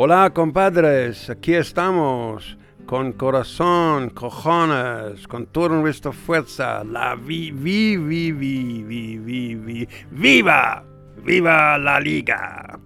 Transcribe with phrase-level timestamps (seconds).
[0.00, 2.56] Hola, compadres, aquí estamos
[2.86, 6.84] con corazón, cojones, con todo nuestra fuerza.
[6.84, 9.88] La vi, vi, vi, vi, vi, vi, vi.
[10.12, 10.84] ¡Viva!
[11.24, 12.78] ¡Viva la liga!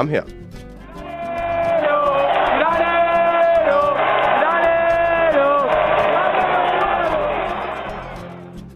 [0.00, 0.22] Ham her?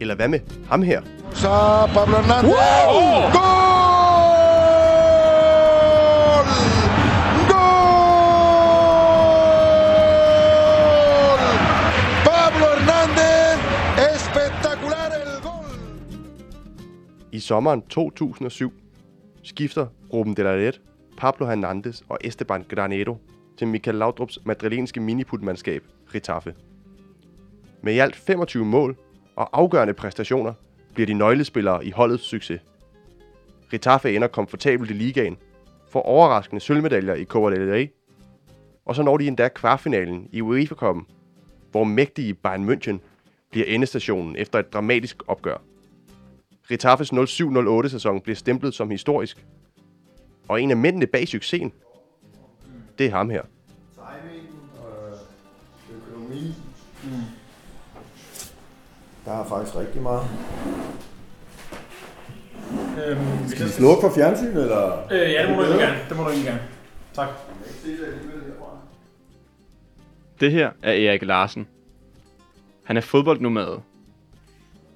[0.01, 1.01] Eller hvad med ham her?
[1.33, 1.49] Så
[1.93, 2.51] Pablo Hernández.
[2.51, 3.35] Gol!
[7.49, 8.45] Gol!
[12.29, 13.59] Pablo Hernández.
[14.15, 15.79] Espectacular el gol.
[17.31, 18.71] I sommeren 2007
[19.43, 20.73] skifter Ruben de la Red,
[21.17, 23.17] Pablo Hernandez og Esteban Granero
[23.57, 26.55] til Michael Laudrups madrilenske miniputmandskab Ritaffe.
[27.81, 28.97] Med i alt 25 mål
[29.35, 30.53] og afgørende præstationer
[30.93, 32.61] bliver de nøglespillere i holdets succes.
[33.73, 35.37] Ritaffe ender komfortabelt i ligaen,
[35.89, 37.87] får overraskende sølvmedaljer i Copa del Rey,
[38.85, 41.03] og så når de endda kvartfinalen i UEFA Cup'en,
[41.71, 42.97] hvor mægtige Bayern München
[43.51, 45.57] bliver endestationen efter et dramatisk opgør.
[46.71, 49.45] Ritaffes 07-08 sæson bliver stemplet som historisk,
[50.47, 51.73] og en af mændene bag succesen,
[52.97, 53.41] det er ham her.
[53.93, 54.47] Timing
[54.79, 55.17] og
[55.95, 56.53] økonomi.
[59.25, 60.27] Der er faktisk rigtig meget.
[63.07, 65.05] Øhm, Skal vi slukke for fjernsyn, eller?
[65.11, 65.99] Øh, ja, det må du ikke gerne.
[66.09, 66.61] Det må du ikke gerne.
[67.13, 67.27] Tak.
[70.39, 71.67] Det her er Erik Larsen.
[72.83, 73.81] Han er fodboldnomade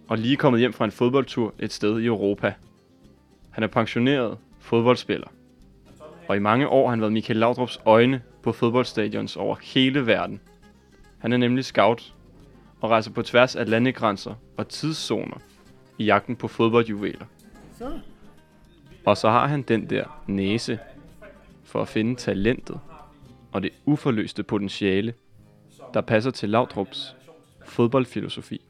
[0.07, 2.53] og lige kommet hjem fra en fodboldtur et sted i Europa.
[3.51, 5.27] Han er pensioneret fodboldspiller.
[6.29, 10.41] Og i mange år har han været Michael Laudrups øjne på fodboldstadions over hele verden.
[11.17, 12.13] Han er nemlig scout
[12.81, 15.37] og rejser på tværs af landegrænser og tidszoner
[15.97, 17.25] i jagten på fodboldjuveler.
[19.05, 20.79] Og så har han den der næse
[21.63, 22.79] for at finde talentet
[23.51, 25.13] og det uforløste potentiale,
[25.93, 27.15] der passer til Laudrups
[27.65, 28.61] fodboldfilosofi.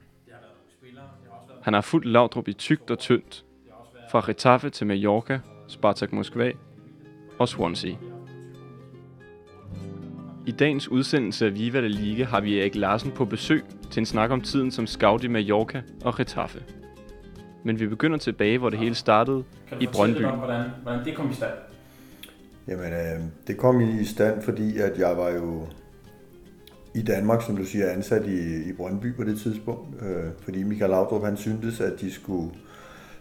[1.62, 3.46] Han har fulgt Laudrup i tygt og tyndt,
[4.12, 6.52] fra Retaffe til Mallorca, Spartak Moskva
[7.39, 7.94] og Swansea.
[10.45, 14.05] I dagens udsendelse af Viva la Liga har vi Erik Larsen på besøg til en
[14.05, 16.63] snak om tiden som scout i Mallorca og Retaffe.
[17.63, 20.33] Men vi begynder tilbage, hvor det hele startede Kan i du fortælle Brøndby.
[20.33, 21.51] om, hvordan, hvordan det kom i stand?
[22.67, 25.67] Jamen, øh, det kom i stand, fordi at jeg var jo
[26.95, 29.95] i Danmark, som du siger, ansat i, i Brøndby på det tidspunkt.
[30.01, 32.51] Øh, fordi Michael Laudrup, han syntes, at de skulle,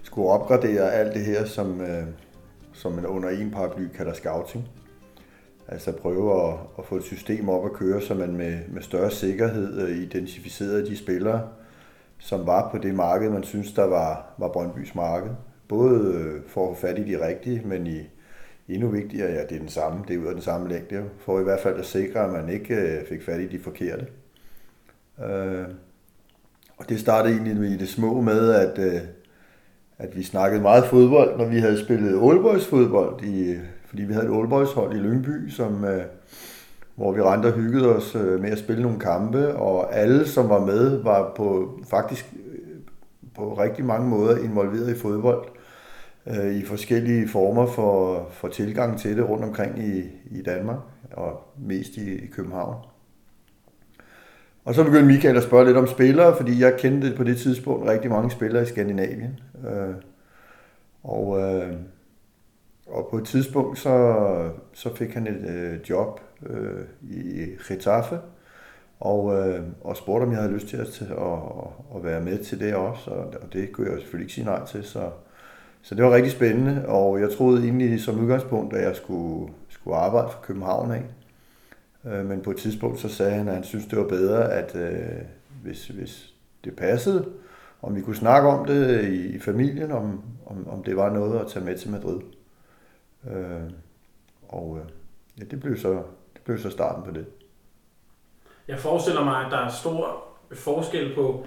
[0.02, 2.02] skulle opgradere alt det her, som, øh,
[2.78, 4.69] som man under en paraply kalder scouting.
[5.69, 9.11] Altså prøve at, at få et system op at køre, så man med, med større
[9.11, 11.49] sikkerhed øh, identificerede de spillere,
[12.19, 15.31] som var på det marked, man synes, der var, var Brøndbys marked.
[15.69, 18.00] Både øh, for at få fat i de rigtige, men i,
[18.69, 21.41] endnu vigtigere, ja, det er den samme, det er ud af den samme længde, for
[21.41, 24.06] i hvert fald at sikre, at man ikke øh, fik fat i de forkerte.
[25.25, 25.65] Øh,
[26.77, 28.78] og det startede egentlig i det små med, at,
[29.98, 33.54] at vi snakkede meget fodbold, når vi havde spillet Oldboys fodbold, i,
[33.86, 36.03] fordi vi havde et Oldboys hold i Lyngby, som, øh,
[36.94, 40.48] hvor vi rendte og hyggede os øh, med at spille nogle kampe, og alle, som
[40.48, 42.81] var med, var på faktisk øh,
[43.34, 45.48] på rigtig mange måder involveret i fodbold
[46.26, 50.78] øh, i forskellige former for, for tilgang til det rundt omkring i, i Danmark,
[51.12, 52.77] og mest i, i København.
[54.65, 57.89] Og så begyndte Michael at spørge lidt om spillere, fordi jeg kendte på det tidspunkt
[57.89, 59.41] rigtig mange spillere i Skandinavien.
[59.66, 59.95] Øh,
[61.03, 61.75] og, øh,
[62.87, 68.19] og på et tidspunkt så, så fik han et øh, job øh, i Getafe,
[69.01, 71.39] og, øh, og spurgte, om jeg havde lyst til at, at,
[71.97, 74.66] at, være med til det også, og, og det kunne jeg selvfølgelig ikke sige nej
[74.66, 75.10] til, så,
[75.83, 79.97] så det var rigtig spændende, og jeg troede egentlig som udgangspunkt, at jeg skulle, skulle
[79.97, 81.03] arbejde for København af.
[82.05, 84.77] Øh, Men på et tidspunkt så sagde han, at han synes det var bedre, at
[84.77, 85.22] øh,
[85.63, 86.34] hvis, hvis
[86.65, 87.25] det passede,
[87.83, 91.41] om vi kunne snakke om det i, i familien, om, om, om det var noget
[91.41, 92.21] at tage med til Madrid.
[93.30, 93.71] Øh,
[94.48, 94.91] og øh,
[95.39, 95.92] ja, det blev så,
[96.34, 97.27] det blev så starten på det.
[98.69, 101.47] Jeg forestiller mig, at der er stor forskel på,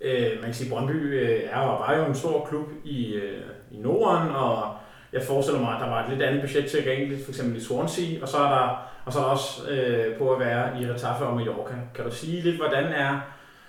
[0.00, 3.42] øh, man kan sige, Brøndby øh, er og var jo en stor klub i, øh,
[3.70, 4.74] i Norden, og
[5.12, 8.22] jeg forestiller mig, at der var et lidt andet budget tilgængeligt, for eksempel i Swansea,
[8.22, 11.24] og så er der, og så er der også øh, på at være i Retaffe
[11.24, 11.74] og Mallorca.
[11.94, 13.20] Kan du sige lidt, hvordan er,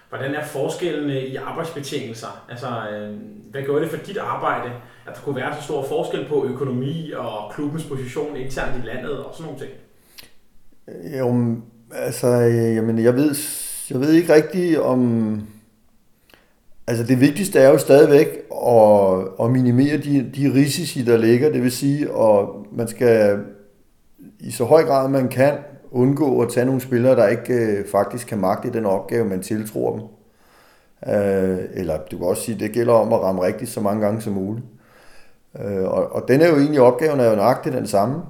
[0.10, 2.46] hvordan er forskellene i arbejdsbetingelser?
[2.50, 3.16] Altså, øh,
[3.52, 4.72] hvad gør det for dit arbejde,
[5.08, 9.24] at der kunne være så stor forskel på økonomi og klubbens position internt i landet
[9.24, 9.72] og sådan nogle ting?
[11.18, 11.56] Jo,
[11.92, 13.36] altså, øh, jamen, jeg ved,
[13.90, 15.42] jeg ved ikke rigtigt om...
[16.88, 18.28] Altså det vigtigste er jo stadigvæk
[18.68, 21.52] at, at minimere de, de risici, der ligger.
[21.52, 23.40] Det vil sige, at man skal
[24.40, 25.58] i så høj grad man kan
[25.92, 29.96] undgå at tage nogle spillere, der ikke øh, faktisk kan magte den opgave, man tiltror
[29.96, 30.04] dem.
[31.14, 34.06] Øh, eller du kan også sige, at det gælder om at ramme rigtigt så mange
[34.06, 34.66] gange som muligt.
[35.66, 38.22] Øh, og, og den er jo egentlig, opgaven er jo nøjagtigt den samme.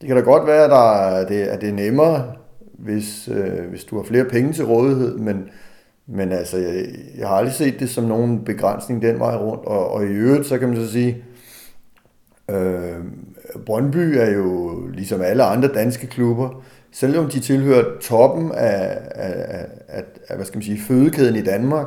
[0.00, 2.32] Det kan da godt være, at, der, at, det, at det er nemmere,
[2.78, 5.48] hvis, øh, hvis du har flere penge til rådighed, men,
[6.06, 6.86] men altså, jeg,
[7.18, 9.64] jeg har aldrig set det som nogen begrænsning den vej rundt.
[9.64, 11.24] Og, og i øvrigt, så kan man så sige,
[12.50, 12.98] øh,
[13.66, 20.02] Brøndby er jo ligesom alle andre danske klubber, selvom de tilhører toppen af, af, af,
[20.28, 21.86] af hvad skal man sige, fødekæden i Danmark,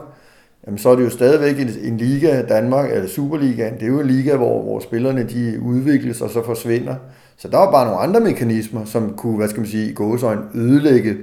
[0.65, 3.99] jamen så er det jo stadigvæk en, en liga, Danmark, eller Superligaen, det er jo
[3.99, 6.95] en liga, hvor, hvor spillerne de udvikles og så forsvinder.
[7.37, 10.41] Så der var bare nogle andre mekanismer, som kunne, hvad skal man sige, i gåsøjne
[10.55, 11.17] ødelægge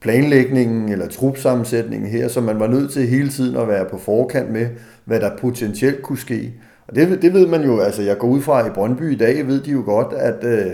[0.00, 4.50] planlægningen eller trupsammensætningen her, så man var nødt til hele tiden at være på forkant
[4.52, 4.66] med,
[5.04, 6.52] hvad der potentielt kunne ske.
[6.88, 9.46] Og det, det ved man jo, altså jeg går ud fra i Brøndby i dag,
[9.46, 10.72] ved de jo godt, at øh,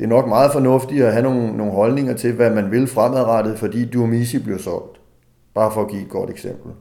[0.00, 3.58] det er nok meget fornuftigt at have nogle, nogle holdninger til, hvad man vil fremadrettet,
[3.58, 5.00] fordi Duomisi bliver solgt.
[5.54, 6.72] Bare for at give et godt eksempel.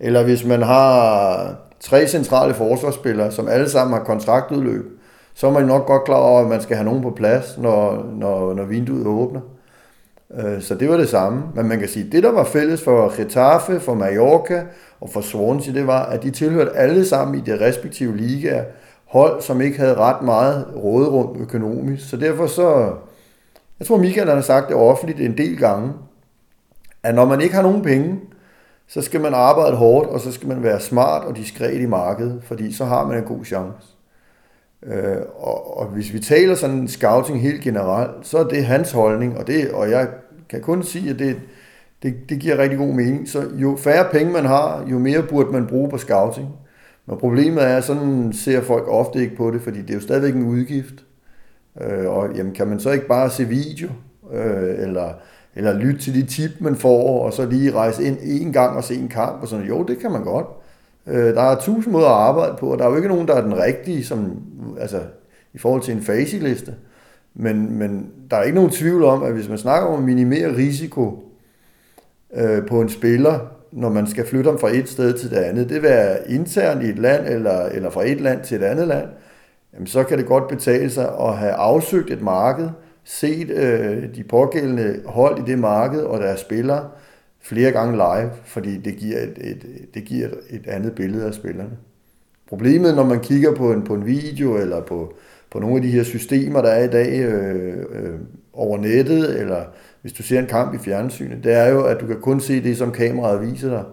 [0.00, 4.84] Eller hvis man har tre centrale forsvarsspillere, som alle sammen har kontraktudløb,
[5.34, 8.06] så er man nok godt klar over, at man skal have nogen på plads, når,
[8.18, 9.40] når, når vinduet åbner.
[10.38, 11.42] Øh, så det var det samme.
[11.54, 14.62] Men man kan sige, at det, der var fælles for Getafe, for Mallorca
[15.00, 18.64] og for Swansea, det var, at de tilhørte alle sammen i de respektive ligaer,
[19.12, 22.10] hold, som ikke havde ret meget råderum økonomisk.
[22.10, 22.92] Så derfor så,
[23.78, 25.92] jeg tror Michael har sagt det offentligt en del gange,
[27.02, 28.20] at når man ikke har nogen penge,
[28.88, 32.42] så skal man arbejde hårdt, og så skal man være smart og diskret i markedet,
[32.44, 33.86] fordi så har man en god chance.
[34.82, 39.38] Øh, og, og hvis vi taler sådan scouting helt generelt, så er det hans holdning,
[39.38, 40.08] og, det, og jeg
[40.48, 41.36] kan kun sige, at det,
[42.02, 43.28] det, det giver rigtig god mening.
[43.28, 46.48] Så jo færre penge man har, jo mere burde man bruge på scouting.
[47.06, 50.00] Men problemet er, at sådan ser folk ofte ikke på det, fordi det er jo
[50.00, 51.04] stadigvæk en udgift.
[51.80, 53.88] Øh, og jamen, kan man så ikke bare se video,
[54.32, 55.12] øh, eller,
[55.54, 58.84] eller lytte til de tip, man får, og så lige rejse ind en gang og
[58.84, 60.46] se en kamp, og sådan Jo, det kan man godt.
[61.06, 63.34] Øh, der er tusind måder at arbejde på, og der er jo ikke nogen, der
[63.34, 64.42] er den rigtige, som,
[64.80, 65.00] altså,
[65.54, 66.74] i forhold til en faseliste.
[67.34, 70.56] Men, men der er ikke nogen tvivl om, at hvis man snakker om at minimere
[70.56, 71.32] risiko
[72.34, 73.38] øh, på en spiller,
[73.72, 76.82] når man skal flytte dem fra et sted til det andet, det vil være internt
[76.82, 79.08] i et land, eller, eller fra et land til et andet land,
[79.74, 82.68] jamen så kan det godt betale sig at have afsøgt et marked,
[83.04, 86.88] set øh, de pågældende hold i det marked og deres spillere,
[87.40, 89.64] flere gange live, fordi det giver et, et,
[89.94, 91.76] det giver et andet billede af spillerne.
[92.48, 95.14] Problemet, når man kigger på en, på en video eller på,
[95.50, 98.18] på nogle af de her systemer, der er i dag øh, øh,
[98.52, 99.64] over nettet, eller
[100.02, 102.62] hvis du ser en kamp i fjernsynet, det er jo, at du kan kun se
[102.62, 103.84] det, som kameraet viser dig.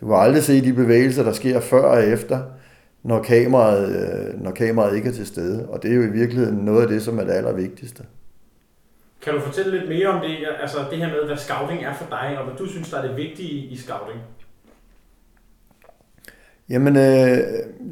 [0.00, 2.40] Du kan aldrig se de bevægelser, der sker før og efter,
[3.02, 5.68] når kameraet, øh, når kameraet ikke er til stede.
[5.68, 8.02] Og det er jo i virkeligheden noget af det, som er det allervigtigste.
[9.22, 12.06] Kan du fortælle lidt mere om det, altså det her med, hvad scouting er for
[12.10, 14.20] dig, og hvad du synes, der er det vigtige i scouting?
[16.68, 17.38] Jamen, øh,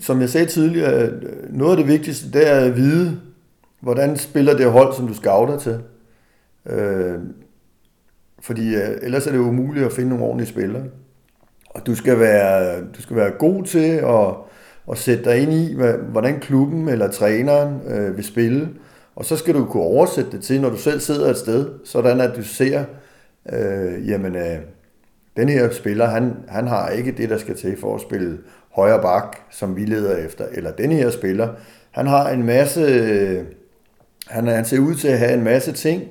[0.01, 1.11] som jeg sagde tidligere,
[1.51, 3.21] noget af det vigtigste, det er at vide,
[3.81, 5.81] hvordan spiller det hold, som du scouter til.
[6.69, 7.19] Øh,
[8.41, 10.85] fordi øh, ellers er det umuligt at finde nogle ordentlige spillere.
[11.71, 14.35] Og du skal være, du skal være god til at,
[14.91, 15.77] at sætte dig ind i,
[16.11, 18.69] hvordan klubben eller træneren øh, vil spille.
[19.17, 22.21] Og så skal du kunne oversætte det til, når du selv sidder et sted, sådan
[22.21, 22.85] at du ser,
[23.53, 24.59] øh, jamen, øh,
[25.37, 28.39] den her spiller, han, han har ikke det, der skal til for at spille
[28.71, 30.45] højre bak, som vi leder efter.
[30.53, 31.49] Eller den her spiller,
[31.91, 33.45] han har en masse, øh,
[34.27, 36.03] han, han ser ud til at have en masse ting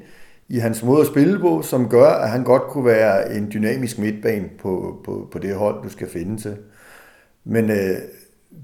[0.50, 4.00] i hans måde at spille på, som gør, at han godt kunne være en dynamisk
[4.00, 6.56] midtbane på, på, på det hold, du skal finde til.
[7.46, 7.98] Men øh,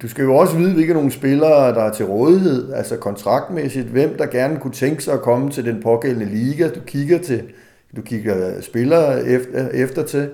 [0.02, 4.18] du skal jo også vide, hvilke nogle spillere, der er til rådighed, altså kontraktmæssigt, hvem
[4.18, 7.44] der gerne kunne tænke sig at komme til den pågældende liga, du kigger til,
[7.96, 10.30] du kigger spillere efter, efter til.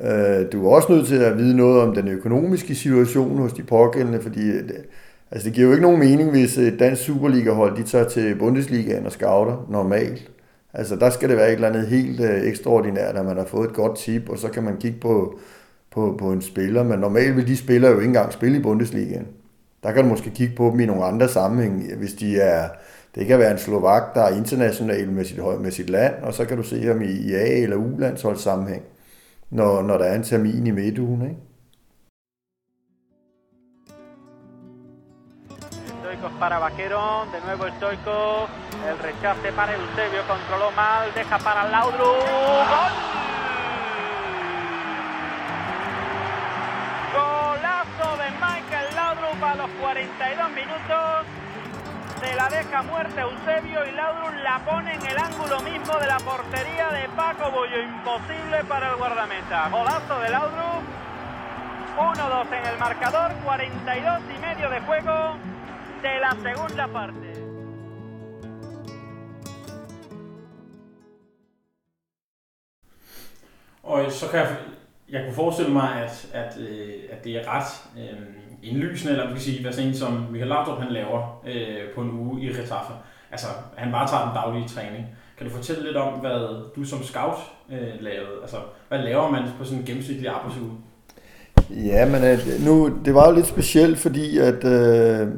[0.00, 3.62] Øh, du er også nødt til at vide noget om den økonomiske situation hos de
[3.62, 4.76] pågældende, fordi det,
[5.30, 9.06] altså det giver jo ikke nogen mening, hvis et dansk Superliga-hold de tager til Bundesligaen
[9.06, 10.30] og scouter normalt.
[10.74, 13.68] Altså der skal det være et eller andet helt øh, ekstraordinært, at man har fået
[13.68, 15.38] et godt tip, og så kan man kigge på,
[15.90, 16.82] på, på en spiller.
[16.82, 19.26] Men normalt vil de spillere jo ikke engang spille i Bundesligaen.
[19.82, 22.68] Der kan du måske kigge på dem i nogle andre sammenhæng, hvis de er...
[23.14, 26.44] Det kan være en slovak, der er international med sit, med sit land, og så
[26.44, 28.82] kan du se ham i, i A- eller U-landsholdssammenhæng,
[29.50, 31.22] når, når der er en termin i midtugen.
[31.22, 31.36] Ikke?
[36.10, 38.50] Stoikos para Vaquero, de nuevo Stoikos,
[38.84, 42.92] el rechace para Eusebio, controló mal, deja para Laudrup, ¡gol!
[47.14, 51.26] Golazo de Michael Laudrup a los 42 minutos,
[52.20, 56.18] se la deja muerta Eusebio y Laudrup la pone en el ángulo mismo de la
[56.18, 59.68] portería de Paco Bollo, imposible para el guardameta.
[59.68, 60.82] Golazo de Laudrup,
[61.98, 65.49] 1-2 en el marcador, 42 y medio de juego
[66.02, 67.30] de la segunda parte.
[73.82, 74.56] Og så kan jeg,
[75.08, 78.18] jeg kunne forestille mig, at, at, øh, at det er ret øh,
[78.62, 82.00] indlysende, eller man kan sige, hvad sådan en som Michael Laudrup han laver øh, på
[82.00, 82.92] en uge i Retaffe.
[83.30, 85.06] Altså, han bare tager den daglige træning.
[85.38, 87.38] Kan du fortælle lidt om, hvad du som scout
[87.70, 88.38] øh, lavede?
[88.42, 88.56] Altså,
[88.88, 90.72] hvad laver man på sådan en gennemsnitlig arbejdsuge?
[91.70, 95.28] Ja, men øh, nu, det var jo lidt specielt, fordi at, øh,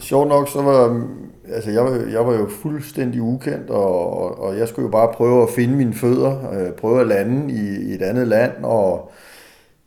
[0.00, 1.06] sjovt nok, så var,
[1.52, 5.12] altså jeg, var- jeg var jo fuldstændig ukendt, og, og, og jeg skulle jo bare
[5.14, 9.10] prøve at finde mine fødder, øh, prøve at lande i, i et andet land, og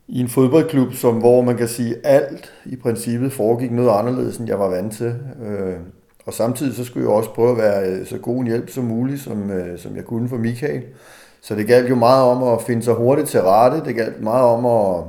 [0.08, 4.48] i en fodboldklub, som, hvor man kan sige, alt i princippet foregik noget anderledes, end
[4.50, 5.16] jeg var vant til.
[5.48, 5.74] Øh,
[6.26, 8.84] og samtidig så skulle jeg også prøve at være øh, så god en hjælp som
[8.84, 10.84] muligt, som, øh, som jeg kunne for Michael.
[11.42, 14.44] Så det galt jo meget om at finde sig hurtigt til rette, det galt meget
[14.46, 15.04] om at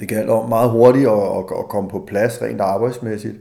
[0.00, 3.36] det gælder om meget hurtigt at, at, at komme på plads rent arbejdsmæssigt.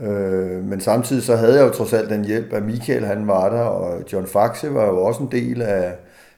[0.00, 3.48] Øh, men samtidig så havde jeg jo trods alt den hjælp, at Michael han var
[3.48, 5.94] der, og John Faxe var jo også en del af,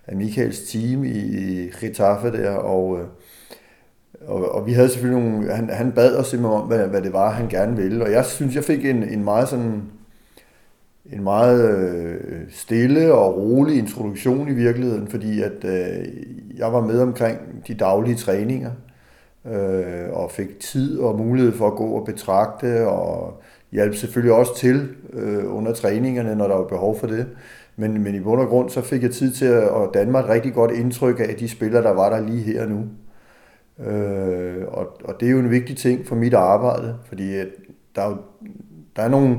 [0.06, 3.06] af Michaels team i, i Getafe der, og, øh,
[4.26, 7.12] og, og vi havde selvfølgelig nogle, han, han bad os simpelthen om, hvad, hvad det
[7.12, 9.82] var, han gerne ville, og jeg synes, jeg fik en, en meget sådan,
[11.12, 16.06] en meget øh, stille og rolig introduktion i virkeligheden, fordi at øh,
[16.56, 18.70] jeg var med omkring de daglige træninger,
[19.52, 24.56] øh, og fik tid og mulighed for at gå og betragte, og hjalp selvfølgelig også
[24.56, 27.26] til øh, under træningerne, når der var behov for det.
[27.76, 30.20] Men, men i bund og grund, så fik jeg tid til at, at danne mig
[30.20, 32.84] et rigtig godt indtryk af de spillere, der var der lige her og nu.
[33.86, 37.32] Øh, og, og det er jo en vigtig ting for mit arbejde, fordi
[37.94, 38.16] der, er jo,
[38.96, 39.38] der er nogle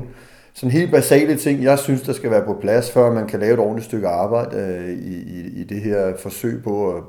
[0.54, 3.54] sådan helt basale ting, jeg synes, der skal være på plads, før man kan lave
[3.54, 7.02] et ordentligt stykke arbejde øh, i, i, i det her forsøg på at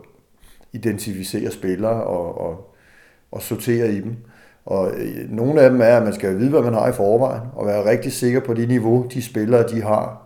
[0.74, 2.69] identificere spillere og, og,
[3.32, 4.16] og sortere i dem.
[4.66, 7.42] Og øh, nogle af dem er, at man skal vide, hvad man har i forvejen,
[7.54, 10.26] og være rigtig sikker på det niveau, de spillere, de har.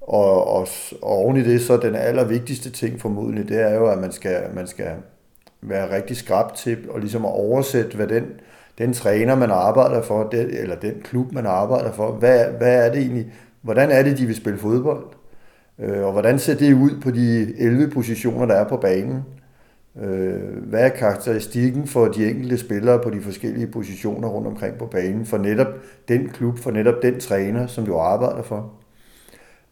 [0.00, 0.68] Og, og,
[1.02, 4.42] og oven i det, så den allervigtigste ting formodentlig, det er jo, at man skal,
[4.54, 4.90] man skal
[5.62, 8.24] være rigtig skrab til og ligesom at oversætte, hvad den,
[8.78, 12.92] den træner, man arbejder for, den, eller den klub, man arbejder for, hvad, hvad er
[12.92, 15.04] det egentlig, hvordan er det, de vil spille fodbold?
[15.78, 19.24] Øh, og hvordan ser det ud på de 11 positioner, der er på banen?
[19.96, 24.86] Øh, hvad er karakteristikken for de enkelte spillere på de forskellige positioner rundt omkring på
[24.86, 25.68] banen, for netop
[26.08, 28.72] den klub, for netop den træner, som du arbejder for?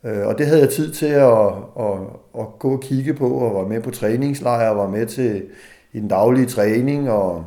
[0.05, 1.47] Øh, og det havde jeg tid til at,
[1.81, 1.99] at,
[2.39, 5.45] at gå og kigge på, og var med på træningslejre, og var med til
[5.93, 7.45] i den daglige træning, og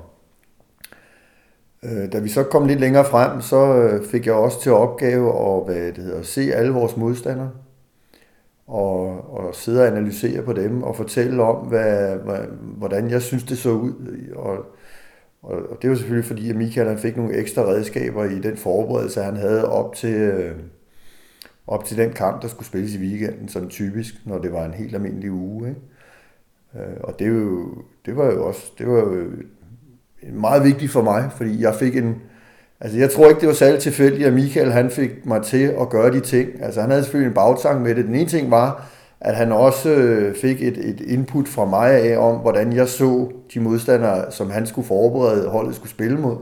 [1.84, 5.30] øh, da vi så kom lidt længere frem, så øh, fik jeg også til opgave
[5.30, 7.52] at hvad det hedder, se alle vores modstandere,
[8.72, 12.40] og, og sidde og analysere på dem, og fortælle om, hvad, hvad,
[12.78, 13.94] hvordan jeg synes, det så ud.
[14.36, 14.58] Og,
[15.42, 18.58] og, og det var selvfølgelig fordi, at Michael han fik nogle ekstra redskaber i den
[18.58, 20.56] forberedelse, han havde op til, øh,
[21.68, 24.74] op til den kamp, der skulle spilles i weekenden, som typisk, når det var en
[24.74, 25.70] helt almindelig uge.
[25.70, 25.82] Ikke?
[26.76, 29.32] Øh, Og det, er jo, det var jo også det var jo
[30.34, 32.22] meget vigtigt for mig, fordi jeg fik en...
[32.82, 35.90] Altså jeg tror ikke, det var særlig tilfældigt, at Michael han fik mig til at
[35.90, 36.50] gøre de ting.
[36.64, 38.06] Altså han havde selvfølgelig en bagtang med det.
[38.06, 38.86] Den ene ting var,
[39.20, 43.32] at han også øh, fik et, et input fra mig af om, hvordan jeg så
[43.54, 46.36] de modstandere, som han skulle forberede, holdet skulle spille mod.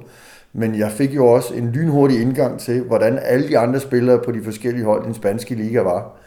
[0.54, 4.32] Men jeg fik jo også en lynhurtig indgang til, hvordan alle de andre spillere på
[4.32, 6.18] de forskellige hold i den spanske liga var.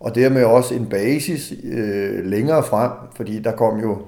[0.00, 3.98] Og dermed også en basis øh, længere frem, fordi der kom jo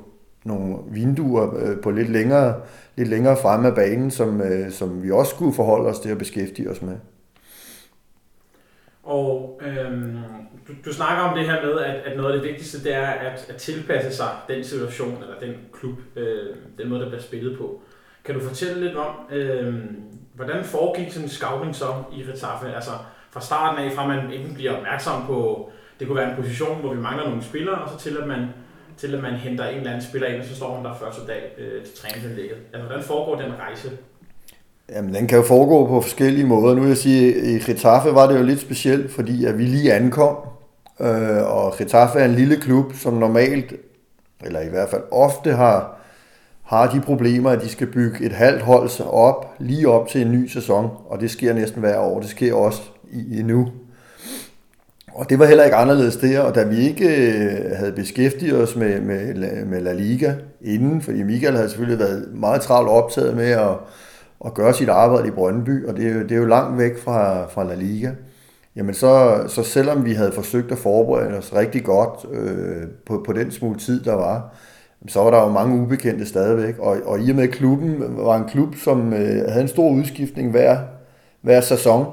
[0.44, 2.60] nogle vinduer øh, på lidt længere,
[2.96, 6.18] lidt længere frem af banen, som, øh, som vi også skulle forholde os til at
[6.18, 6.96] beskæftige os med.
[9.02, 10.16] Og øhm,
[10.68, 13.06] du, du snakker om det her med, at, at noget af det vigtigste, det er
[13.06, 17.58] at, at tilpasse sig den situation, eller den klub, øh, den måde, der bliver spillet
[17.58, 17.80] på.
[18.24, 19.74] Kan du fortælle lidt om, øh,
[20.34, 22.74] hvordan foregik sådan en scouting så i Retaffe?
[22.74, 22.90] Altså
[23.30, 25.70] fra starten af, fra man enten bliver opmærksom på
[26.02, 28.48] det kunne være en position, hvor vi mangler nogle spillere, og så til at man,
[29.02, 31.26] til at man henter en eller anden spiller ind, og så står han der første
[31.26, 32.56] dag øh, til træningsanlægget.
[32.72, 33.90] Altså, hvordan foregår den rejse?
[34.92, 36.74] Jamen, den kan jo foregå på forskellige måder.
[36.74, 39.64] Nu vil jeg sige, at i Getafe var det jo lidt specielt, fordi at vi
[39.64, 40.36] lige ankom,
[41.00, 43.72] øh, og Getafe er en lille klub, som normalt,
[44.44, 46.00] eller i hvert fald ofte har,
[46.62, 50.22] har de problemer, at de skal bygge et halvt hold sig op, lige op til
[50.22, 52.20] en ny sæson, og det sker næsten hver år.
[52.20, 53.68] Det sker også i, i nu.
[55.14, 58.76] Og det var heller ikke anderledes der, og da vi ikke øh, havde beskæftiget os
[58.76, 63.50] med, med, med La Liga inden, fordi Michael havde selvfølgelig været meget travlt optaget med
[63.50, 63.70] at,
[64.44, 66.98] at gøre sit arbejde i Brøndby, og det er jo, det er jo langt væk
[66.98, 68.10] fra, fra La Liga,
[68.76, 73.32] jamen så, så selvom vi havde forsøgt at forberede os rigtig godt øh, på, på
[73.32, 74.54] den smule tid, der var,
[75.08, 78.48] så var der jo mange ubekendte stadigvæk, og, og i og med klubben var en
[78.48, 80.78] klub, som øh, havde en stor udskiftning hver,
[81.40, 82.06] hver sæson,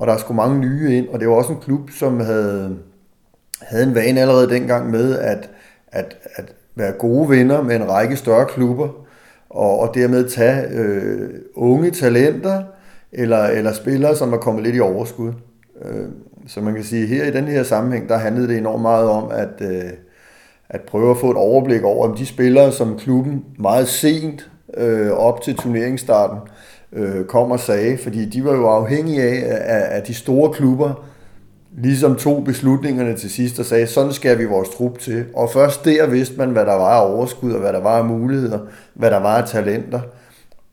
[0.00, 2.76] og der skulle mange nye ind, og det var også en klub, som havde,
[3.60, 5.50] havde en vane allerede dengang med at,
[5.92, 8.88] at, at være gode venner med en række større klubber,
[9.50, 12.62] og, og dermed tage øh, unge talenter,
[13.12, 15.32] eller, eller spillere, som er kommet lidt i overskud.
[15.84, 16.06] Øh,
[16.46, 19.30] så man kan sige, her i den her sammenhæng, der handlede det enormt meget om,
[19.30, 19.90] at, øh,
[20.68, 25.10] at prøve at få et overblik over, om de spillere, som klubben meget sent øh,
[25.10, 26.38] op til turneringsstarten
[26.92, 31.04] øh, kom og sagde, fordi de var jo afhængige af, af, af de store klubber
[31.76, 35.24] ligesom tog beslutningerne til sidst og sagde, sådan skal vi vores trup til.
[35.34, 38.04] Og først der vidste man, hvad der var af overskud, og hvad der var af
[38.04, 38.58] muligheder,
[38.94, 40.00] hvad der var af talenter.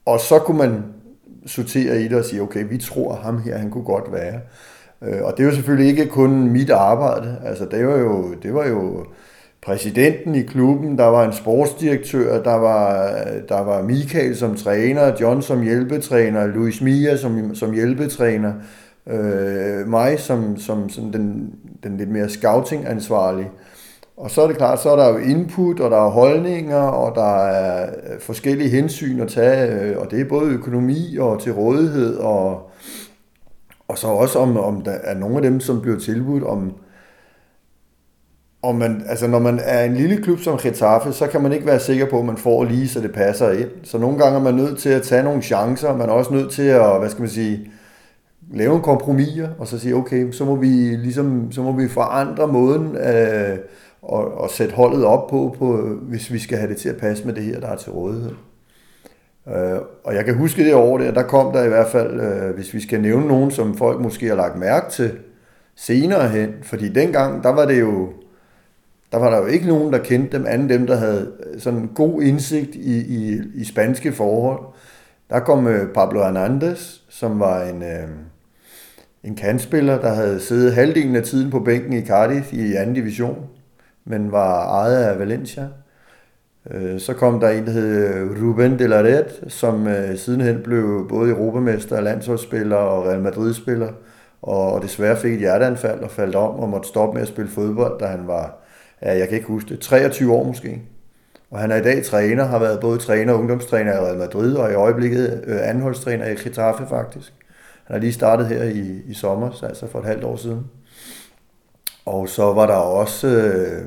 [0.06, 0.84] Og så kunne man
[1.46, 4.40] sortere i det og sige, okay, vi tror ham her, han kunne godt være.
[5.02, 7.38] Øh, og det er jo selvfølgelig ikke kun mit arbejde.
[7.46, 9.06] Altså, det var jo, det var jo
[9.68, 13.16] præsidenten i klubben, der var en sportsdirektør, der var,
[13.50, 18.54] der var Michael som træner, John som hjælpetræner, Luis Mia som, som hjælpetræner,
[19.08, 23.50] øh, mig som, som, som den, den lidt mere scouting-ansvarlige.
[24.18, 27.16] Og så er det klart, så er der jo input, og der er holdninger, og
[27.16, 32.16] der er forskellige hensyn at tage, øh, og det er både økonomi og til rådighed,
[32.18, 32.72] og,
[33.88, 36.74] og så også om, om der er nogle af dem, som bliver tilbudt, om,
[38.68, 41.66] om man, altså når man er en lille klub som Getafe, så kan man ikke
[41.66, 43.70] være sikker på, at man får lige, så det passer ind.
[43.84, 46.52] Så nogle gange er man nødt til at tage nogle chancer, man er også nødt
[46.52, 47.72] til at, hvad skal man sige,
[48.54, 52.48] lave en kompromis, og så sige, okay, så må vi ligesom, så må vi forandre
[52.48, 53.58] måden øh,
[54.02, 57.26] og, og sætte holdet op på, på, hvis vi skal have det til at passe
[57.26, 58.32] med det her, der er til rådighed.
[59.48, 62.56] Øh, og jeg kan huske det år der, der kom der i hvert fald, øh,
[62.56, 65.12] hvis vi skal nævne nogen, som folk måske har lagt mærke til
[65.76, 68.10] senere hen, fordi dengang, der var det jo,
[69.12, 71.90] der var der jo ikke nogen, der kendte dem, anden dem, der havde øh, sådan
[71.96, 74.60] god indsigt i, i, i spanske forhold.
[75.30, 78.08] Der kom øh, Pablo Hernandez, som var en, øh,
[79.24, 83.46] en kantspiller, der havde siddet halvdelen af tiden på bænken i Cardiff i anden division,
[84.06, 85.68] men var ejet af Valencia.
[86.72, 90.62] Øh, så kom der en, der hed øh, Ruben de la Red, som øh, sidenhen
[90.64, 93.90] blev både europamester, landsholdsspiller og Real Madrid-spiller,
[94.42, 98.00] og desværre fik et hjerteanfald og faldt om og måtte stoppe med at spille fodbold,
[98.00, 98.67] da han var,
[99.02, 100.82] jeg kan ikke huske det, 23 år måske.
[101.52, 104.56] Og han er i dag træner, har været både træner og ungdomstræner i Real Madrid,
[104.56, 107.34] og i øjeblikket øh, anholdstræner i Getafe faktisk.
[107.84, 110.66] Han har lige startet her i, i sommer, altså for et halvt år siden.
[112.06, 113.82] Og så var der også øh,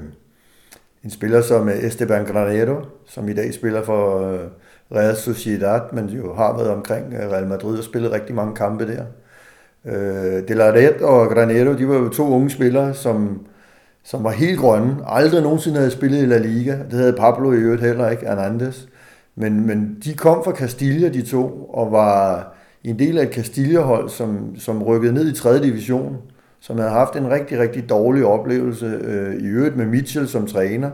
[1.04, 4.40] en spiller som øh, Esteban Granero, som i dag spiller for øh,
[4.94, 8.86] Real Sociedad, men jo har været omkring øh, Real Madrid og spillet rigtig mange kampe
[8.86, 9.04] der.
[9.84, 13.46] Øh, De La Red og Granero, de var jo to unge spillere, som,
[14.04, 14.96] som var helt grønne.
[15.06, 16.78] Aldrig nogensinde havde spillet i La Liga.
[16.90, 18.86] Det havde Pablo i øvrigt heller ikke, Hernandez.
[19.36, 22.52] Men, men de kom fra Castilla, de to, og var
[22.84, 25.62] en del af et Castilla-hold, som, som rykkede ned i 3.
[25.62, 26.16] division,
[26.60, 30.90] som havde haft en rigtig, rigtig dårlig oplevelse, øh, i øvrigt med Mitchell som træner.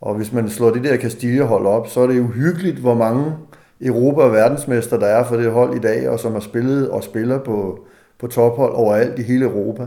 [0.00, 3.32] Og hvis man slår det der Castilla-hold op, så er det uhyggeligt, hvor mange
[3.80, 7.04] Europa- og verdensmester der er for det hold i dag, og som har spillet og
[7.04, 7.86] spiller på,
[8.18, 9.86] på tophold overalt i hele Europa.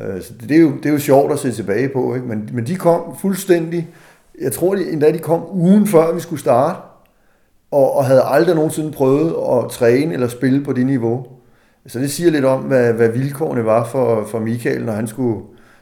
[0.00, 2.26] Øh, så det er, jo, det er jo sjovt at se tilbage på, ikke?
[2.26, 3.88] Men, men de kom fuldstændig,
[4.40, 6.78] jeg tror endda de kom ugen før vi skulle starte,
[7.70, 11.26] og, og havde aldrig nogensinde prøvet at træne eller spille på det niveau.
[11.86, 15.40] Så det siger lidt om, hvad, hvad vilkårene var for, for Michael, når han, skulle,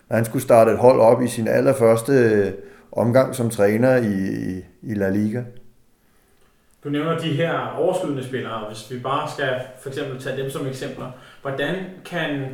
[0.08, 2.52] når han skulle starte et hold op i sin allerførste øh,
[2.92, 4.14] omgang som træner i,
[4.50, 5.42] i, i La Liga.
[6.84, 9.50] Du nævner de her overskydende spillere, hvis vi bare skal
[9.82, 11.06] for eksempel tage dem som eksempler.
[11.42, 11.74] Hvordan
[12.04, 12.46] kan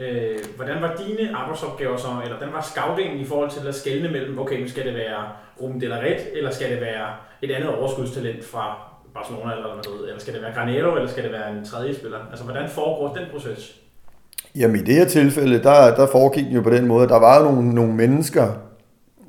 [0.00, 4.08] Øh, hvordan var dine arbejdsopgaver så, eller hvordan var scouting i forhold til at skelne
[4.08, 5.22] mellem, okay, skal det være
[5.60, 7.06] Ruben Delaret, eller skal det være
[7.42, 8.78] et andet overskudstalent fra
[9.14, 12.18] Barcelona eller Madrid, eller skal det være Granero, eller skal det være en tredje spiller?
[12.30, 13.76] Altså, hvordan foregår den proces?
[14.56, 17.38] Jamen i det her tilfælde, der, der foregik det jo på den måde, der var
[17.38, 18.46] jo nogle, nogle mennesker,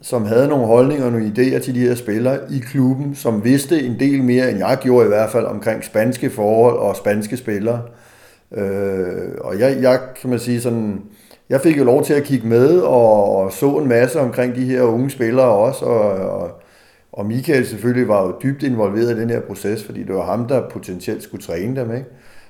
[0.02, 3.84] som havde nogle holdninger og nogle idéer til de her spillere i klubben, som vidste
[3.84, 7.82] en del mere, end jeg gjorde i hvert fald, omkring spanske forhold og spanske spillere.
[7.86, 8.11] Øh,
[8.58, 11.02] Øh, og jeg, jeg, kan man sige sådan,
[11.50, 14.66] jeg fik jo lov til at kigge med og, og så en masse omkring de
[14.66, 16.62] her unge spillere også, og, og,
[17.12, 20.48] og Michael selvfølgelig var jo dybt involveret i den her proces, fordi det var ham,
[20.48, 22.08] der potentielt skulle træne dem, ikke?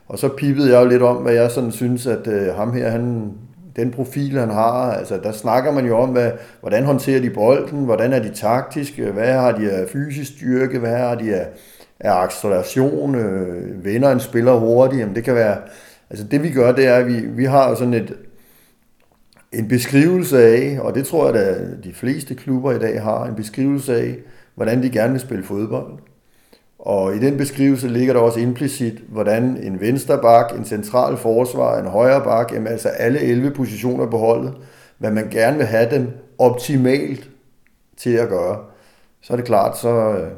[0.07, 2.89] Og så pippede jeg jo lidt om, hvad jeg sådan synes, at øh, ham her,
[2.89, 3.31] han,
[3.75, 7.85] den profil, han har, altså der snakker man jo om, hvad, hvordan håndterer de bolden,
[7.85, 11.47] hvordan er de taktiske, øh, hvad har de af fysisk styrke, hvad har de af,
[11.99, 15.57] af acceleration, øh, vender en spiller hurtigt, jamen det kan være,
[16.11, 18.17] altså det vi gør, det er, at vi, vi har jo sådan et,
[19.51, 23.35] en beskrivelse af, og det tror jeg, at de fleste klubber i dag har, en
[23.35, 24.15] beskrivelse af,
[24.55, 25.93] hvordan de gerne vil spille fodbold.
[26.79, 31.79] Og i den beskrivelse ligger der også implicit, hvordan en venstre bak, en central forsvar,
[31.79, 34.53] en højre bak, jamen altså alle 11 positioner på holdet,
[34.97, 37.29] hvad man gerne vil have dem optimalt
[37.97, 38.59] til at gøre.
[39.21, 40.31] Så er det klart, så øh,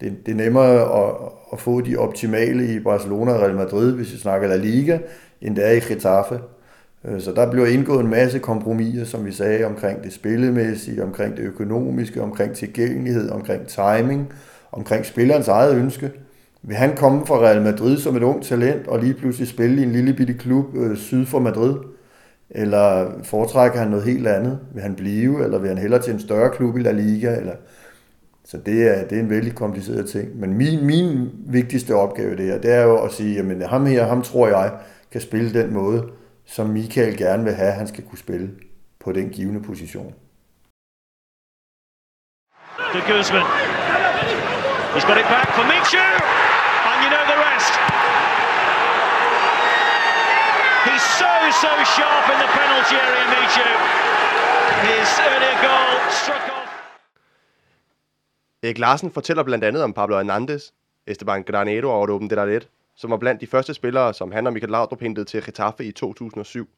[0.00, 1.14] det, det er nemmere at,
[1.52, 4.98] at få de optimale i Barcelona og Real Madrid, hvis vi snakker La Liga,
[5.40, 6.40] end det er i Getafe.
[7.04, 11.36] Øh, så der blev indgået en masse kompromiser, som vi sagde, omkring det spillemæssige, omkring
[11.36, 14.32] det økonomiske, omkring tilgængelighed, omkring timing,
[14.72, 16.10] omkring spillerens eget ønske.
[16.62, 19.84] Vil han komme fra Real Madrid som et ung talent og lige pludselig spille i
[19.84, 21.74] en lille bitte klub øh, syd for Madrid?
[22.50, 24.58] Eller foretrækker han noget helt andet?
[24.74, 27.36] Vil han blive, eller vil han hellere til en større klub i La Liga?
[27.36, 27.52] Eller...
[28.50, 30.36] Så det er, det er en vældig kompliceret ting.
[30.40, 34.06] Men min, min vigtigste opgave det her, det er jo at sige, jamen ham her,
[34.06, 34.72] ham tror jeg,
[35.12, 36.00] kan spille den måde,
[36.46, 38.50] som Michael gerne vil have, han skal kunne spille
[39.00, 40.14] på den givende position.
[42.92, 43.46] To Guzman.
[44.94, 46.06] He's got it back for Michu,
[46.88, 47.74] and you know the rest.
[50.88, 51.32] He's so,
[51.62, 53.68] so sharp in the penalty area, Michu.
[54.88, 56.67] His earlier goal struck off.
[58.62, 60.70] Erik Larsen fortæller blandt andet om Pablo Hernandez,
[61.06, 64.70] Esteban Granero og Ruben Delaret, som var blandt de første spillere, som han og Michael
[64.70, 66.68] Laudrup hentede til Getafe i 2007.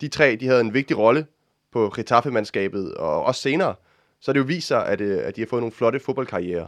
[0.00, 1.26] De tre de havde en vigtig rolle
[1.72, 3.74] på Getafe-mandskabet, og også senere,
[4.20, 6.66] så det jo vist sig, at, øh, at de har fået nogle flotte fodboldkarrierer.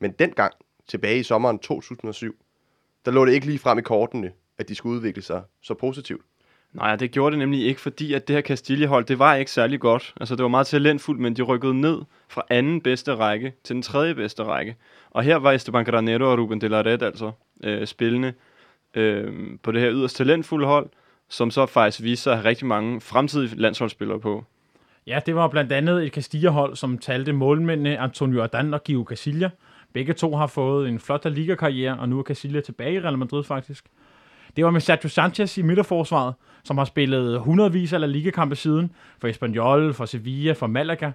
[0.00, 0.54] Men dengang,
[0.88, 2.34] tilbage i sommeren 2007,
[3.04, 6.24] der lå det ikke lige frem i kortene, at de skulle udvikle sig så positivt.
[6.72, 9.80] Nej, det gjorde det nemlig ikke, fordi at det her Castilla-hold, det var ikke særlig
[9.80, 10.14] godt.
[10.20, 13.82] Altså, det var meget talentfuldt, men de rykkede ned fra anden bedste række til den
[13.82, 14.76] tredje bedste række.
[15.10, 17.32] Og her var Esteban Granero og Ruben de la Red altså
[17.64, 18.32] øh, spillende
[18.94, 19.32] øh,
[19.62, 20.90] på det her yderst talentfulde hold,
[21.28, 24.44] som så faktisk viste sig at have rigtig mange fremtidige landsholdsspillere på.
[25.06, 29.50] Ja, det var blandt andet et Castilla-hold, som talte målmændene Antonio Adan og Gio Casilla.
[29.92, 33.44] Begge to har fået en flot liga-karriere, og nu er Casilla tilbage i Real Madrid
[33.44, 33.84] faktisk.
[34.56, 36.34] Det var med Sergio Sanchez i midterforsvaret,
[36.64, 41.10] som har spillet hundredvis af La Liga-kampe siden, for Espanyol, for Sevilla, for Malaga.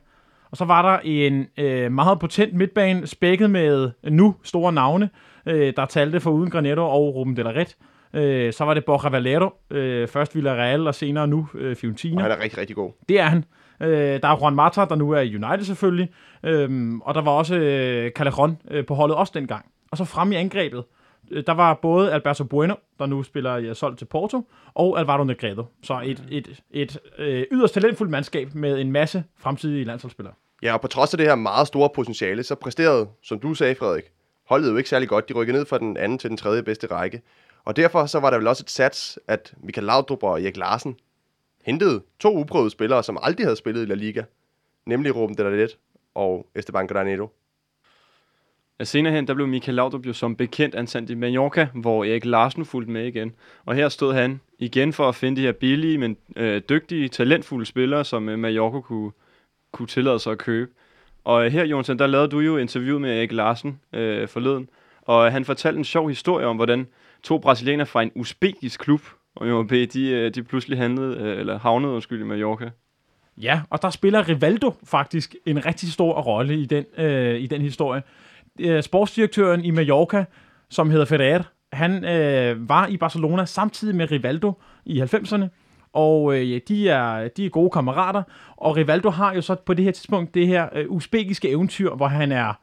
[0.52, 5.10] Og så var der en øh, meget potent midtbane, spækket med nu store navne,
[5.45, 7.65] øh, der talte for uden Granero og Ruben de la Red.
[8.13, 12.15] Øh, så var det Borja Valero, øh, først Villarreal og senere nu øh, Fiorentina.
[12.15, 12.91] Og han er rigtig, rigtig god.
[13.10, 13.45] Det er han.
[13.82, 16.10] Øh, der er Juan Mata, der nu er i United selvfølgelig.
[16.43, 19.65] Øh, og der var også øh, Callejon øh, på holdet også dengang.
[19.91, 20.84] Og så frem i angrebet,
[21.48, 25.66] der var både Alberto Bueno, der nu spiller ja, solgt til Porto, og Alvaro Negredo.
[25.84, 30.34] Så et, et, et øh, yderst talentfuldt mandskab med en masse fremtidige landsholdsspillere.
[30.63, 33.76] Ja, og på trods af det her meget store potentiale, så præsterede, som du sagde,
[33.76, 34.04] Frederik,
[34.46, 35.30] holdet jo ikke særlig godt.
[35.30, 37.22] De rykkede ned fra den anden til den tredje bedste række.
[37.66, 40.96] Og derfor så var der vel også et sats, at Michael Laudrup og Erik Larsen
[41.66, 44.24] hentede to uprøvede spillere, som aldrig havde spillet i La Liga,
[44.86, 45.70] nemlig Ruben de la Red
[46.16, 47.30] og Esteban Granero.
[48.80, 52.26] Ja, senere hen, der blev Michael Laudrup jo som bekendt ansat i Mallorca, hvor Erik
[52.26, 53.36] Larsen fulgte med igen.
[53.66, 57.66] Og her stod han igen for at finde de her billige, men øh, dygtige, talentfulde
[57.66, 59.12] spillere, som øh, Mallorca kunne,
[59.72, 60.72] kunne tillade sig at købe.
[61.24, 64.70] Og øh, her, Jonsen, der lavede du jo interview med Erik Larsen øh, forleden,
[65.02, 66.88] og øh, han fortalte en sjov historie om, hvordan
[67.24, 69.02] to brasilianere fra en usbekisk klub,
[69.36, 72.70] og MOB, de, øh, de pludselig handlede, øh, eller havnede, undskyld, i Mallorca.
[73.42, 77.62] Ja, og der spiller Rivaldo faktisk en rigtig stor rolle i den, øh, i den
[77.62, 78.02] historie.
[78.60, 80.26] Øh, sportsdirektøren i Mallorca,
[80.70, 81.43] som hedder Ferrer,
[81.74, 84.54] han øh, var i Barcelona samtidig med Rivaldo
[84.86, 85.46] i 90'erne,
[85.93, 88.24] og øh, de, er, de er gode kammerater,
[88.58, 92.08] og Rivaldo har jo så på det her tidspunkt det her øh, usbekiske eventyr, hvor
[92.08, 92.54] han er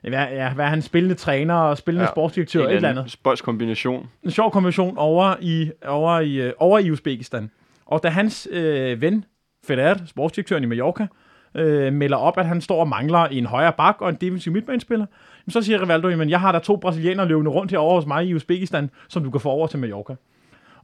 [0.00, 3.10] hvad, ja, hvad er han spillende træner og spillende ja, sportsdirektør, et eller andet.
[3.10, 4.08] Spøjskombination.
[4.22, 7.50] En sjov kombination over i, over i, øh, over i Uzbekistan.
[7.86, 9.24] Og da hans øh, ven,
[9.66, 11.08] Ferrer, sportsdirektøren i Mallorca, øh,
[11.54, 15.06] Øh, melder op, at han står og mangler en højre bak og en defensiv midtbanespiller,
[15.48, 18.34] så siger Rivaldo, at jeg har der to brasilianere løbende rundt herovre hos mig i
[18.34, 20.14] Uzbekistan, som du kan få over til Mallorca.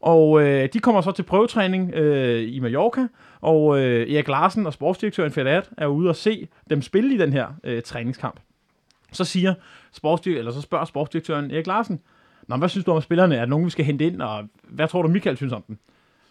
[0.00, 3.06] Og øh, de kommer så til prøvetræning øh, i Mallorca,
[3.40, 7.32] og øh, Erik Larsen og sportsdirektøren Ferdat er ude og se dem spille i den
[7.32, 8.40] her øh, træningskamp.
[9.12, 9.54] Så siger
[9.92, 12.00] sportsdirektøren, eller så spørger sportsdirektøren Erik Larsen,
[12.50, 13.34] Nå, hvad synes du om spillerne?
[13.34, 15.78] Er der nogen, vi skal hente ind, og hvad tror du, Michael synes om dem?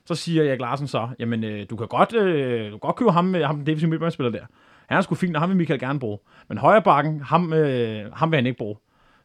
[0.09, 3.11] Så siger Erik Larsen så, jamen, øh, du kan godt, øh, du kan godt købe
[3.11, 4.45] ham, med ham den defensive midtbanespiller der.
[4.87, 6.17] Han er sgu fint, og ham vil Michael gerne bruge.
[6.47, 8.75] Men højre bakken, ham, øh, ham vil han ikke bruge.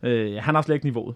[0.03, 1.14] Øh, han har slet ikke niveauet.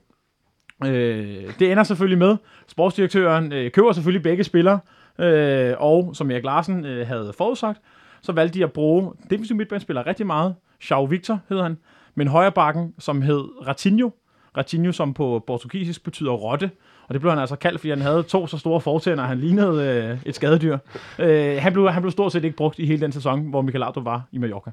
[0.87, 2.37] Øh, det ender selvfølgelig med,
[2.69, 4.81] sportsdirektøren øh, køber selvfølgelig begge spillere,
[5.19, 7.81] øh, og som Erik Larsen øh, havde forudsagt,
[8.23, 10.55] så valgte de at bruge defensiv midtbanespiller rigtig meget.
[10.83, 11.79] Xiao Victor hedder han,
[12.15, 14.11] men højre bakken, som hed Ratinho,
[14.59, 16.71] Ratinho, som på portugisisk betyder rotte,
[17.09, 19.85] og det blev han altså kaldt, fordi han havde to så store fortænder, han lignede
[19.85, 20.79] øh, et skadedyr.
[21.19, 23.83] Øh, han, blev, han blev stort set ikke brugt i hele den sæson, hvor Michael
[23.83, 24.71] Ardo var i Mallorca.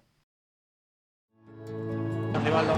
[2.45, 2.73] Rivaldo.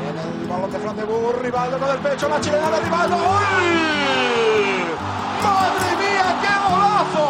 [0.00, 3.66] Viene il de frente uh, Rivaldo con el pecho, la chilena, Rivaldo, ¡gol!
[5.42, 7.26] ¡Madre mía, qué golazo!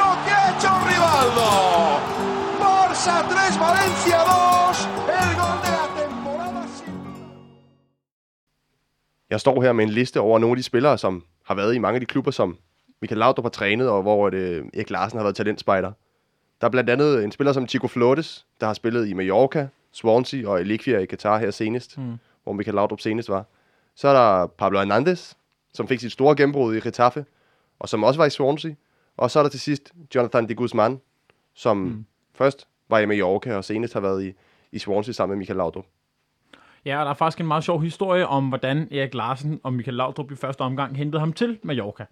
[0.00, 1.48] Lo que ha hecho Rivaldo.
[2.60, 4.79] Barça 3, Valencia 2,
[9.30, 11.78] Jeg står her med en liste over nogle af de spillere, som har været i
[11.78, 12.58] mange af de klubber, som
[13.00, 15.92] Michael Laudrup har trænet, og hvor det, Erik Larsen har været talentspejder.
[16.60, 20.48] Der er blandt andet en spiller som Chico Flores, der har spillet i Mallorca, Swansea
[20.48, 22.18] og Elikvia i Qatar her senest, mm.
[22.44, 23.44] hvor Michael Laudrup senest var.
[23.94, 25.34] Så er der Pablo Hernandez,
[25.74, 27.24] som fik sit store gennembrud i Getafe,
[27.78, 28.72] og som også var i Swansea.
[29.16, 31.00] Og så er der til sidst Jonathan de Guzman,
[31.54, 32.04] som mm.
[32.34, 34.32] først var i Mallorca og senest har været i,
[34.72, 35.84] i Swansea sammen med Michael Laudrup.
[36.86, 39.94] Ja, og der er faktisk en meget sjov historie om, hvordan Erik Larsen og Michael
[39.96, 42.04] Laudrup i første omgang hentede ham til Mallorca.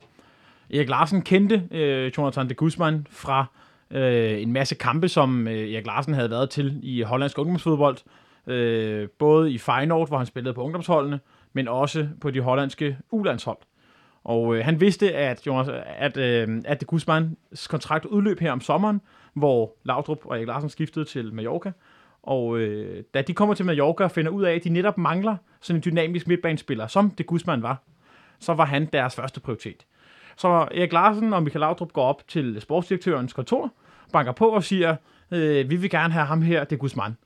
[0.75, 3.47] Erik Larsen kendte øh, Jonathan de Guzman fra
[3.91, 7.97] øh, en masse kampe, som øh, Erik Larsen havde været til i hollandsk ungdomsfodbold.
[8.47, 11.21] Øh, både i Feyenoord, hvor han spillede på ungdomsholdene,
[11.53, 13.59] men også på de hollandske ulandshold.
[14.25, 18.61] Og øh, han vidste, at, Jonas, at, øh, at de Guzmans kontrakt udløb her om
[18.61, 19.01] sommeren,
[19.35, 21.73] hvor Laudrup og Erik Larsen skiftede til Mallorca.
[22.23, 25.37] Og øh, da de kommer til Mallorca og finder ud af, at de netop mangler
[25.61, 27.83] sådan en dynamisk midtbanespiller, som det Guzman var,
[28.39, 29.87] så var han deres første prioritet.
[30.37, 33.73] Så Erik Larsen og Michael Laudrup går op til sportsdirektørens kontor,
[34.13, 34.97] banker på og siger,
[35.31, 37.17] øh, vi vil gerne have ham her, det er Guzman.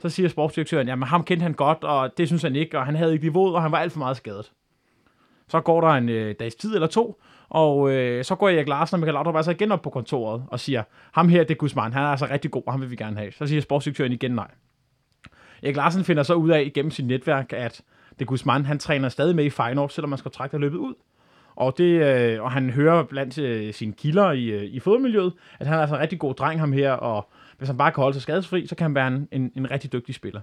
[0.00, 2.96] Så siger sportsdirektøren, jamen ham kendte han godt, og det synes han ikke, og han
[2.96, 4.52] havde ikke niveauet, og han var alt for meget skadet.
[5.48, 8.94] Så går der en øh, dags tid eller to, og øh, så går Erik Larsen
[8.94, 11.92] og Michael Laudrup altså igen op på kontoret og siger, ham her, det er Guzman,
[11.92, 13.32] han er altså rigtig god, og ham vil vi gerne have.
[13.32, 14.48] Så siger sportsdirektøren igen nej.
[15.62, 17.82] Erik Larsen finder så ud af igennem sit netværk, at
[18.18, 20.94] det Guzman, han træner stadig med i Feyenoord, selvom man skal trække løbet ud.
[21.56, 25.66] Og, det, øh, og han hører blandt øh, sine kilder i, øh, i fodmiljøet, at
[25.66, 28.14] han er altså en rigtig god dreng ham her, og hvis han bare kan holde
[28.14, 30.40] sig skadesfri, så kan han være en, en, en rigtig dygtig spiller.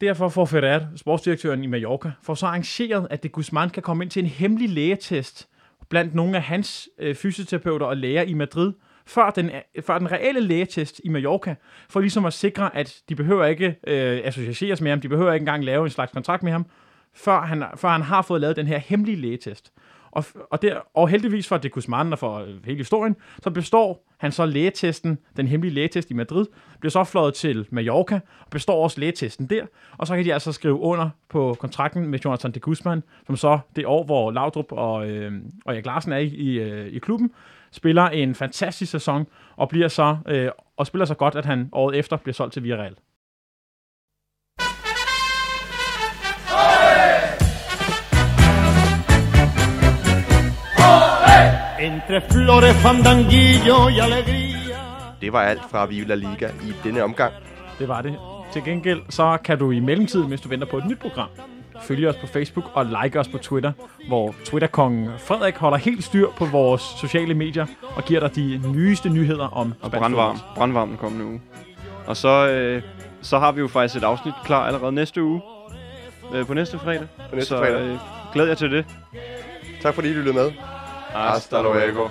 [0.00, 4.10] Derfor får Ferrer, sportsdirektøren i Mallorca, for så arrangeret, at det Guzman kan komme ind
[4.10, 5.48] til en hemmelig lægetest
[5.88, 8.72] blandt nogle af hans øh, fysioterapeuter og læger i Madrid,
[9.06, 9.50] før den,
[9.86, 11.54] før den reelle lægetest i Mallorca,
[11.88, 15.42] for ligesom at sikre, at de behøver ikke øh, associeres med ham, de behøver ikke
[15.42, 16.66] engang lave en slags kontrakt med ham,
[17.14, 19.72] før han, før han har fået lavet den her hemmelige lægetest.
[20.14, 24.06] Og, og, der, og heldigvis for det Guzman og for øh, hele historien, så består
[24.18, 26.46] han så lægetesten, den hemmelige lægetest i Madrid,
[26.80, 29.66] bliver så fløjet til Mallorca, og består også lægetesten der,
[29.98, 33.58] og så kan de altså skrive under på kontrakten med Jonathan de Guzman, som så
[33.76, 35.32] det år, hvor Laudrup og, øh,
[35.64, 37.30] og Erik Larsen er i, i, øh, i klubben,
[37.70, 41.96] spiller en fantastisk sæson, og bliver så øh, og spiller så godt, at han året
[41.96, 42.94] efter bliver solgt til Villarreal.
[51.84, 54.78] Entre flores, fandanguillo y alegría.
[55.20, 57.32] Det var alt fra Viva La Liga i denne omgang.
[57.78, 58.16] Det var det.
[58.52, 61.28] Til gengæld, så kan du i mellemtiden, hvis du venter på et nyt program,
[61.82, 63.72] følge os på Facebook og like os på Twitter,
[64.08, 67.66] hvor Twitter-kongen Frederik holder helt styr på vores sociale medier
[67.96, 70.38] og giver dig de nyeste nyheder om Og brandvarm.
[70.56, 71.40] Brandvarm den kommende uge.
[72.06, 72.82] Og så, øh,
[73.22, 75.42] så har vi jo faktisk et afsnit klar allerede næste uge.
[76.34, 77.06] Øh, på næste fredag.
[77.30, 77.80] På næste så, fredag.
[77.80, 77.98] Øh,
[78.32, 78.86] glæd jer til det.
[79.82, 80.50] Tak fordi I lyttede med.
[81.14, 82.10] Hasta luego.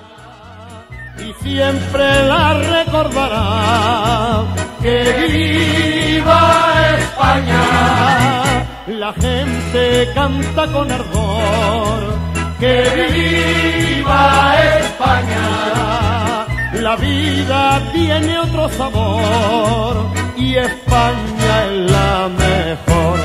[1.20, 4.44] y siempre la recordará.
[4.82, 4.98] Que
[5.34, 8.44] viva España,
[8.88, 12.00] la gente canta con ardor.
[12.60, 12.76] Que
[13.14, 16.46] viva España,
[16.82, 23.23] la vida tiene otro sabor y España es la mejor.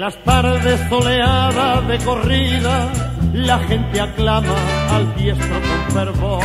[0.00, 2.90] En las tardes soleadas de corrida,
[3.34, 4.56] la gente aclama
[4.94, 6.42] al diestro con fervor.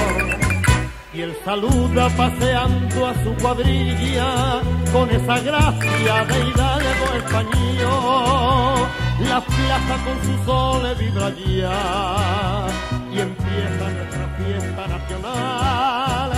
[1.13, 4.59] Y él saluda paseando a su cuadrilla
[4.91, 8.89] con esa gracia de hidalgo español.
[9.21, 12.67] la plaza con su sol vibra ya
[13.09, 16.31] y empieza nuestra fiesta nacional.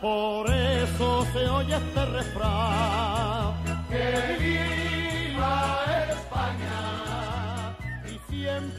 [0.00, 3.10] Por eso se oye este refrán.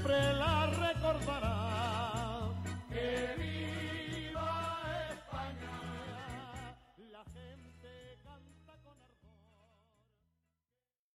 [0.02, 0.51] siempre la